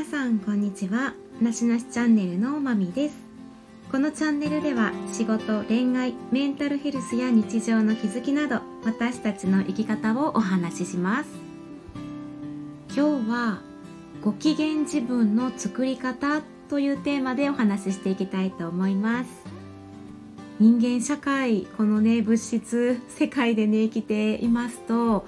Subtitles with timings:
[0.00, 1.12] 皆さんこんにちは。
[1.42, 3.16] なしなしチャンネルのまみです。
[3.92, 11.28] このチャンネルでは仕事恋愛メンタルヘルスや日常の気づきなど私たちの生き方をお話しします。
[12.96, 13.60] 今日は
[14.24, 16.40] ご機嫌自分の作り方
[16.70, 19.30] というテーマでお話ししていきたいと思います。
[20.58, 25.26] 人間社会このね物質世界でね生きていますと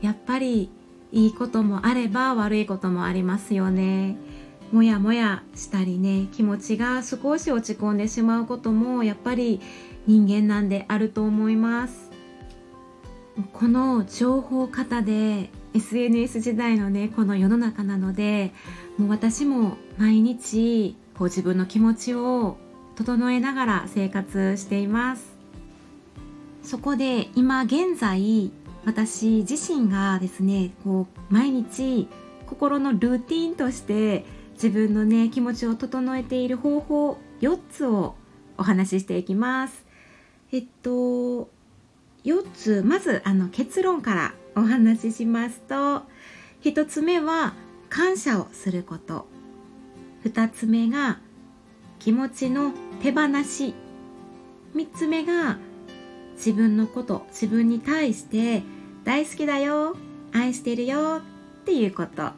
[0.00, 0.70] やっぱり
[1.12, 4.16] いいこともあれば悪いこともありますよね。
[4.72, 9.60] もやもやしたりね気持ちが少し落ち込んでしまうこともやっぱり
[10.06, 12.10] 人間なんであると思います。
[13.52, 18.52] この情報型で SNS 時代のねこの世の中なので
[18.98, 22.56] もう私も毎日こう自分の気持ちを
[22.96, 25.32] 整えながら生活しています。
[26.62, 28.52] そこで今現在
[28.84, 32.08] 私自身がですねこう毎日
[32.46, 38.14] 心のルーティンとして自分のね気持ちを整えている方法4つを
[38.58, 39.84] お話ししていきます。
[40.52, 41.48] えっと
[42.24, 46.02] 4つまずあの結論からお話ししますと
[46.62, 47.54] 1つ目は
[47.88, 49.26] 感謝をすること
[50.24, 51.18] 2つ目が
[51.98, 53.74] 気持ちの手放し
[54.74, 55.58] 3つ目が
[56.36, 58.62] 自分のこと自分に対して
[59.04, 59.96] 大好きだよ
[60.32, 61.20] 愛してるよ
[61.60, 62.30] っていうこと。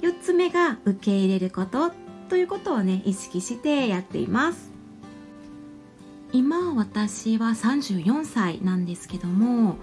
[0.00, 1.92] 4つ目が受け入れること
[2.28, 4.70] ということをね意識してやっています。
[6.32, 9.78] 今私は34歳なんですけども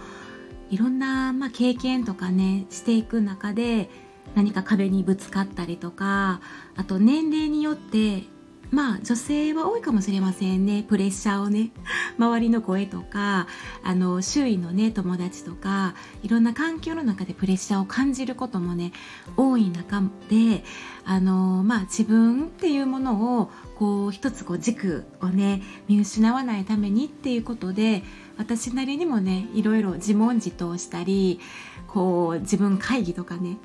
[0.69, 3.89] いろんな、まあ、経験とかねしていく中で
[4.35, 6.41] 何か壁にぶつかったりとか
[6.75, 8.23] あと年齢によって
[8.71, 10.83] まあ女性は多いかもしれませんね。
[10.87, 11.71] プレッシャーをね
[12.17, 13.47] 周りの声とか
[13.83, 18.91] あの周囲のね友達とかいろんな環境の中でプレッシャーを感じることもね
[19.37, 20.63] 多い中で
[21.05, 28.03] あのまあ自分っていうものをこう一つこう軸をね見失わないためにっていうことで
[28.37, 31.39] 私なりにもねいろいろ自問自答したり
[31.87, 33.57] こう自分会議とかね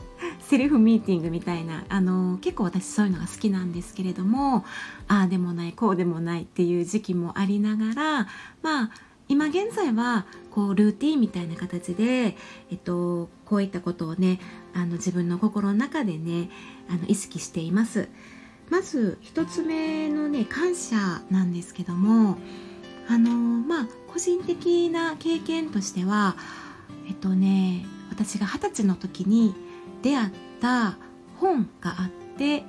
[0.50, 4.64] セルフミーティングみたいなあの結構私そういうのが好きなんですけれども
[5.06, 8.28] ああでもないこうでもないっていう時期もありながら
[8.60, 8.90] まあ
[9.28, 12.34] 今現在はこうルーティンみたいな形で、
[12.72, 14.40] えっと、こういったことをね
[14.74, 16.50] あの自分の心の中でね
[16.88, 18.08] あの意識しています。
[18.70, 20.96] まず1つ目のね感謝
[21.30, 22.38] なんですけども
[23.08, 26.34] あのまあ個人的な経験としては
[27.06, 29.54] えっとね私が二十歳の時に
[30.02, 30.30] 出会っ
[30.60, 30.96] た
[31.38, 32.64] 本があって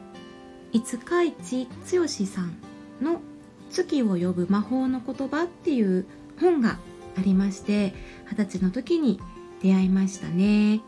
[0.74, 2.58] 五日市剛さん
[3.02, 3.22] の
[3.70, 6.06] 「月を呼ぶ魔法の言葉」っていう
[6.40, 6.80] 本が
[7.18, 7.94] ありまして
[8.30, 9.20] 二十歳の時に
[9.62, 10.82] 出会いましたね。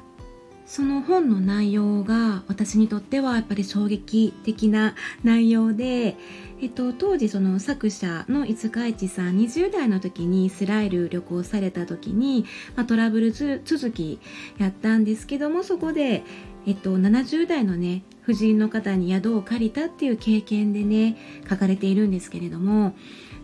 [0.73, 6.15] その本の内容が私にとってはやっぱり衝撃的な内容で
[6.61, 12.45] えっと、当時その作者の五日市さん20代の時にイスラエル旅行された時に、
[12.75, 14.19] まあ、トラブル続き
[14.57, 16.23] やったんですけどもそこで、
[16.65, 21.17] えっと、70代のね婦人の方に宿を借りたっていう経験でね
[21.47, 22.95] 書かれているんですけれども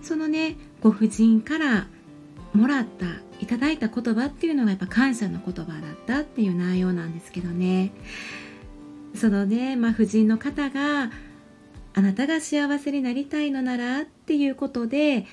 [0.01, 1.87] そのねご婦人から
[2.53, 3.05] もらった
[3.41, 7.91] いただいた言葉っていうのがやっぱ感謝の言葉だったっていう内容なんですけどね。
[9.15, 11.11] そのね、まあ、婦人の方が
[11.93, 15.25] あなたが幸せになりたいのならっていうことで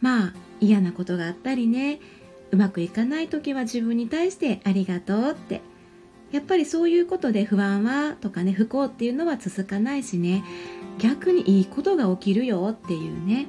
[0.00, 2.00] まあ嫌なことがあったりね
[2.50, 5.60] うまくいかない時は自分に対してありがとうって。
[6.30, 10.44] やっぱりそういうことで不安はとかね不幸っていうのは続かないしね。
[10.98, 13.46] 逆にいいことが起きるよっていうね。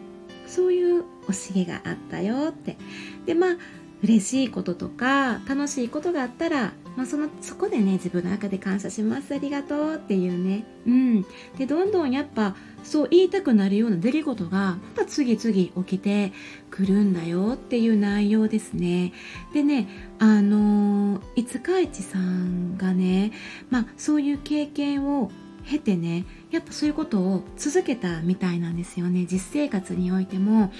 [0.47, 2.77] そういう教えがあったよって。
[3.25, 3.57] でまあ
[4.01, 10.65] 嬉しいこととか楽しいことがあったら、まあ、そのそこでね自分の中で感謝しますありがとうっていうね。
[10.87, 11.25] うん。
[11.57, 16.31] でどんどんやっぱそう言いたくなるような出来事がまた次々起きて
[16.71, 19.11] くるんだよっていう内容ですね。
[19.53, 19.87] でね
[20.19, 23.33] あの五日市さんがね
[23.69, 25.29] まあそういう経験を
[25.65, 29.25] 経てねやっぱそういうことを続けたみたいなんですよね。
[29.29, 30.71] 実生活においても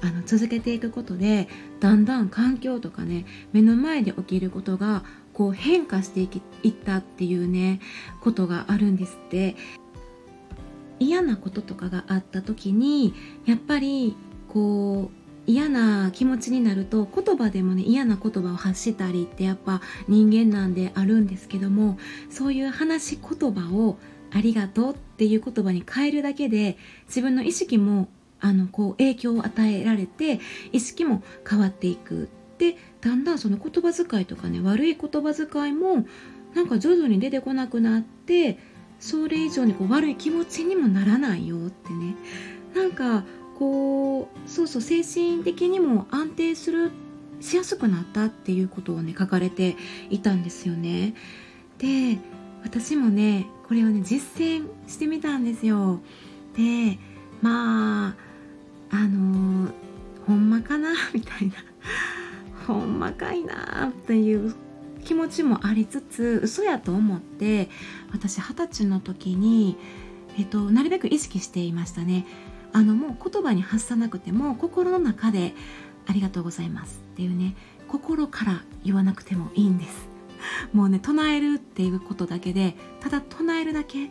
[0.00, 1.48] あの続けていくことで
[1.80, 7.80] だんだん環境とかね目の前で起きることがこう変化していきったっていうね
[8.20, 9.56] ことがあるんですって。
[11.02, 13.12] 嫌なこととかがあった時に
[13.44, 14.14] やっぱり
[14.48, 21.98] こう嫌な気持ちになると言葉でもね嫌な言葉を発したりってやっぱ人間なんであるんですけども
[22.30, 23.98] そういう話し言葉を
[24.34, 28.08] ありがとうっていう言葉に変えるだけで自分の意識も
[28.40, 30.40] あのこう影響を与えられて
[30.72, 36.06] 意識も変わっていくでだんだんその言葉遣いとかね悪い言葉遣いも
[36.54, 38.58] なんか徐々に出てこなくなって
[38.98, 42.14] それ以上にこう悪い気持ちにもならないよってね。
[42.74, 43.24] なんか
[43.58, 46.90] こうそうそう精神的にも安定する
[47.40, 49.76] しやすくなったっていうことをね書かれて
[50.10, 51.14] いたんですよね。
[51.78, 52.18] で
[52.62, 56.00] 私もねこれをね実践してみたんですよ。
[56.56, 56.98] で
[57.40, 58.14] まあ
[58.90, 59.72] あのー、
[60.26, 60.92] ほんまかな？
[61.12, 61.54] みたいな。
[62.66, 63.88] ほんまかいな？
[63.88, 64.54] っていう
[65.04, 67.68] 気持ちもありつつ嘘やと思って
[68.12, 69.76] 私二十歳の時に、
[70.38, 72.26] えっと、なるべく意識していましたね。
[72.72, 75.54] あのもう言葉に発さなくても心の中で
[76.06, 77.54] 「ありがとうございます」っていうね
[77.86, 80.11] 心から言わなくてもいいんです。
[80.72, 84.10] もうね唱えるっていうことだけでただ唱えるだけ。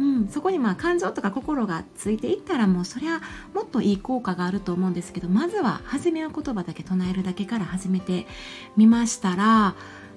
[0.00, 3.20] うん、そこにまあ感情とか心がついていったらもうそりゃ
[3.54, 8.26] もっといい効果があると思うんですけどまずは初めは言葉だけ唱えるだけから始めて
[8.74, 9.74] みましたら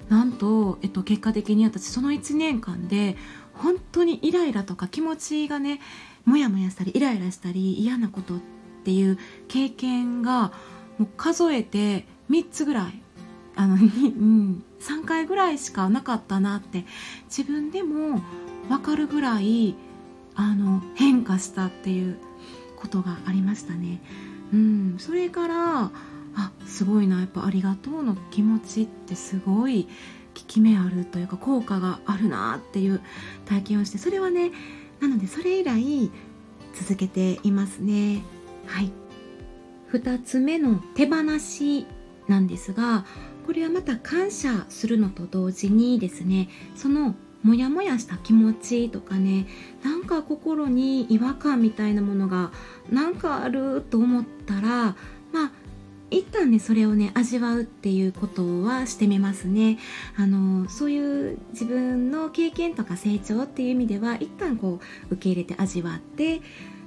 [0.08, 3.16] なんと、えっと、結果的に私その1年間で
[3.52, 5.80] 本当にイライラとか気持ちがね
[6.24, 8.38] モヤモヤしたりイライラしたり嫌なことっ
[8.84, 10.52] ていう経験が
[10.98, 13.02] もう数えて3つぐらい
[13.56, 16.84] あの、うん、3回ぐらいしかなかったなって
[17.24, 18.20] 自分でも
[18.68, 19.74] 分かるぐらい
[20.34, 22.18] あの変化したっていう
[22.76, 24.00] ことがありましたね。
[24.52, 25.90] うん、それから
[26.36, 29.88] あすごいなやっぱありがとうの気持ちってすごい効
[30.46, 33.00] き目あるというか効果があるなっていう
[33.46, 34.52] 体験をしてそれはね
[35.00, 36.10] なのでそれ以来
[36.74, 38.22] 続けていますね
[38.66, 38.92] はい
[39.92, 41.86] 2つ目の手放し
[42.28, 43.06] なんですが
[43.46, 49.46] これはまた感謝するのと同時にですねそのモヤモヤした気持ちとかね
[49.84, 52.50] なんか心に違和感みたいなものが
[52.90, 54.96] なんかあると思ったら
[55.32, 55.50] まあ
[56.10, 59.78] 一旦ねそれをね味わうっていうことはしてみますね。
[60.16, 66.40] あのそういう自分の経験とか成長っていう意味では一旦こう受け入れて味わって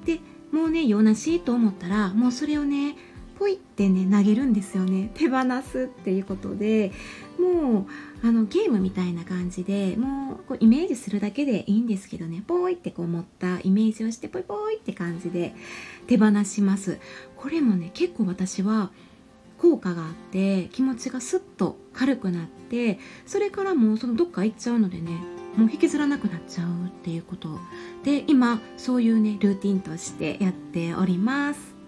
[0.05, 0.19] で
[0.51, 2.95] もうね用なしと思ったらもうそれをね
[3.39, 5.11] ポイってね投げるんですよね。
[5.13, 6.91] 手放すっていうことで
[7.39, 7.87] も
[8.23, 12.43] うあのゲームみたいな感じでもうこうイメージするだけでいいんですけどね。
[12.45, 15.55] ポイってこう持ったイメージをしてポイポイって感じで
[16.07, 16.99] 手放します。
[17.37, 18.91] これもね結構私は
[19.57, 25.11] 効果があって気持ちがスッと軽くなってそれからもうそのどっか行っちゃうのでね
[25.55, 27.57] もう引きずらなくなっちゃうっていうこと
[28.03, 31.78] で今そういうねルーティンとしてやっております。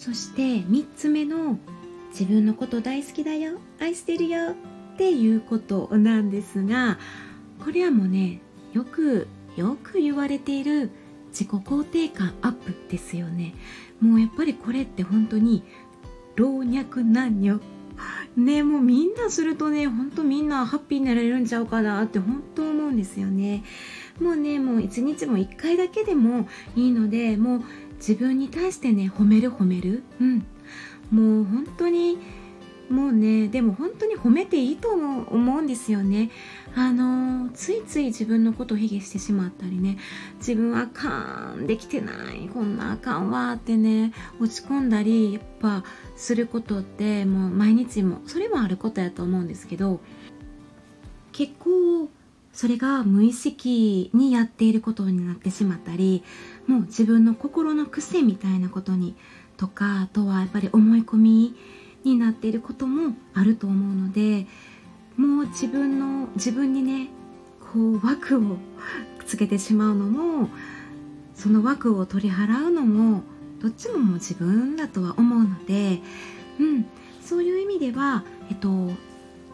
[0.00, 1.58] そして3つ目の
[2.08, 4.52] 自分のこと大好きだよ愛してるよ
[4.94, 6.98] っていうことなんですが
[7.62, 8.40] これはもうね
[8.72, 10.90] よくよく言われている
[11.28, 13.54] 自己肯定感アップですよね。
[14.00, 15.62] もうやっぱりこれって本当に
[16.34, 17.60] 老若男女。
[18.36, 23.64] ねもうみんなするとねほんとみんなハッピーになれるんちゃうかなって本当思うんですよね。
[24.18, 27.62] もうねもう一日も一回だけでもいいのでもう
[28.00, 30.02] 自分に対してね褒める褒める。
[30.20, 30.46] うん。
[31.10, 32.18] もう本当に
[32.88, 36.30] もうねでも本当に褒めていいと思うんですよね。
[36.74, 39.98] あのついつい自分のことを卑下してしまったりね。
[40.38, 42.48] 自分あかんできてない。
[42.52, 45.84] こんなあかんわってね落ち込んだりやっぱ
[46.16, 50.00] することってもう毎日もそれもあることやと思うんですけど
[51.32, 52.08] 結構
[52.60, 56.22] それが無意識にやっていることになってしまったり
[56.66, 59.14] もう自分の心の癖みたいなことに
[59.56, 61.54] とかあとはやっぱり思い込み
[62.04, 64.46] になっていることもあると思うので
[65.16, 67.08] もう自分の自分にね
[67.72, 68.58] こう枠を
[69.24, 70.50] つけてしまうのも
[71.34, 73.22] その枠を取り払うのも
[73.62, 76.00] どっちももう自分だとは思うので、
[76.58, 76.84] うん、
[77.24, 78.68] そういう意味では、えっと、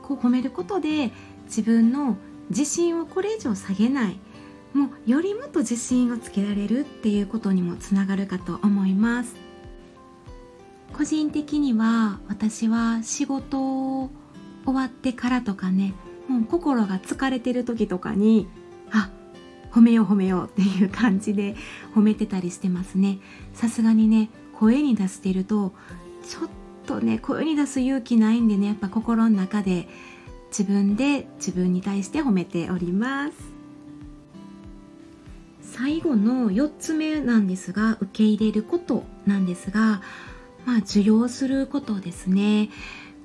[0.02, 1.12] こう褒めることで
[1.44, 2.16] 自分の
[2.50, 4.18] 自信をこれ以上下げない。
[4.72, 9.34] もうよりもっと自信をつけられるっていうことにもつながるかと思います。
[10.92, 14.10] 個人的には私は仕事
[14.64, 15.94] 終わってからとかね
[16.28, 18.48] もう心が疲れてる時とかに
[18.90, 19.10] あ
[19.72, 21.54] 褒めよう褒めようっていう感じで
[21.94, 23.18] 褒めてたりしてますね。
[23.54, 25.72] さすがにね声に出してると
[26.26, 26.50] ちょっ
[26.86, 29.88] とね声に出す勇気ないんでねやっぱ心の中で
[30.58, 33.34] 自分で自分に対して褒めております
[35.60, 40.00] 最後の4つ目なんですが受け入れることなんですが
[40.64, 42.70] まあ受容することですね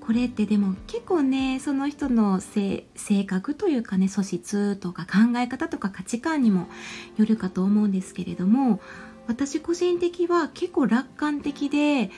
[0.02, 2.84] これってでも結構ねその人の性
[3.26, 6.68] 格というかね素質とか考え方とか価値観にも
[7.16, 8.82] よるかと思うんですけれども
[9.28, 12.12] 私個人的は結構楽観的で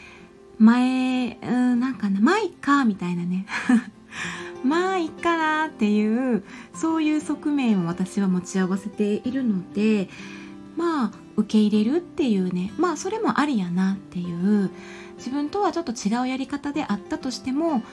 [0.57, 3.45] 前、うん、なんかな、まいか、みたいなね。
[4.63, 6.43] まあいいかなっていう
[6.73, 10.09] そういう側面を私は持ち合わせているので
[10.77, 14.69] まあ受け入れるっていうねまあそれもありやなっていう
[15.17, 17.83] 自分とはちょっと違うやり方であったとしても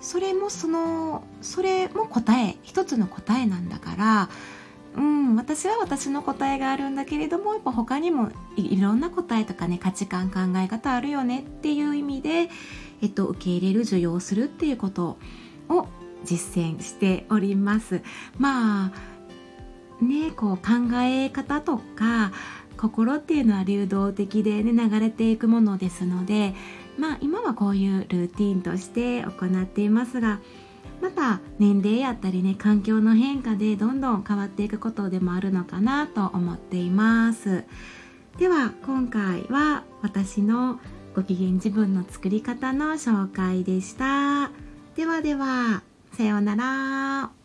[0.00, 4.28] それもそのそれも答え一つの答えなんだから
[4.96, 12.48] うん私は私の答えがあるんだけれどもやっぱ他にもいろんな答えとかね価値観考え方あるよねっていう意味で、
[13.02, 15.18] えっと、受け入れる受容するっていうことを
[16.24, 18.02] 実践しております。
[18.38, 18.92] まあ
[20.04, 20.62] ねこう考
[21.02, 22.32] え方とか
[22.76, 26.54] 心っていうのは流動的でね流れていくものですので
[26.98, 30.40] まあ今はこういうルーティンとして行っていますが
[31.00, 37.64] また年齢やったりね環境の変化でどんどん変わっていくことでもあるのかなと思っています。
[38.38, 40.80] では今回は私の
[41.14, 44.50] ご機嫌自分の作り方の紹介でした。
[44.96, 45.93] ではでは。
[46.14, 47.43] さようなら。